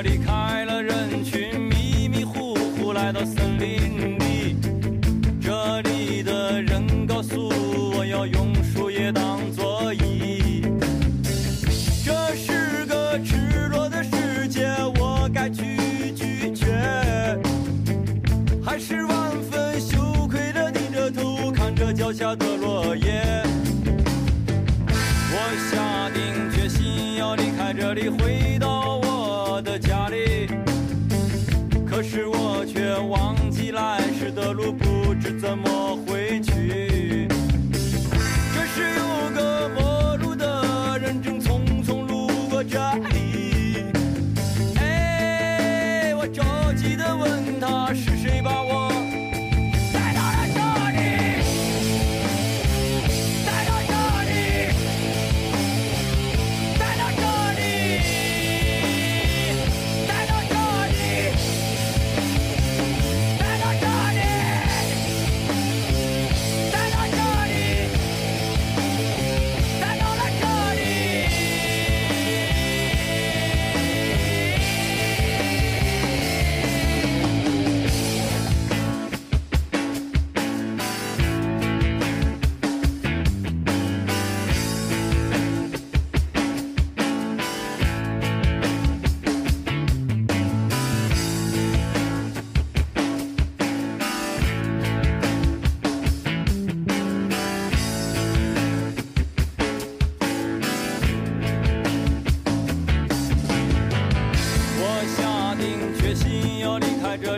[0.00, 4.56] 我离开了人群，迷迷糊糊来到森林里。
[5.42, 7.50] 这里的人告诉
[7.94, 10.62] 我要用树叶当座椅。
[12.02, 16.66] 这是个赤裸的世界，我该去拒绝，
[18.64, 23.22] 还是万分羞愧的低着头看着脚下的落叶？
[25.30, 25.36] 我
[25.70, 28.29] 下定决心要离开这里，回
[35.40, 36.89] 怎么回去。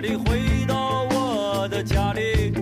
[0.03, 2.53] 里，回到我的家里。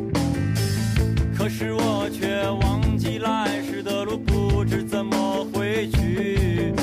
[1.35, 6.75] 可是我却忘记来时的路，不知怎么回去。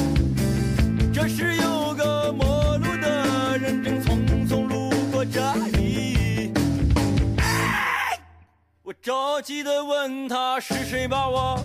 [1.13, 5.39] 这时有个陌路的人正匆匆路过这
[5.77, 6.51] 里。
[8.81, 11.63] 我着急的问他是谁把我